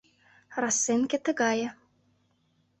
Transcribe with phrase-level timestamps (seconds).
[0.63, 1.69] Расценке тыгае...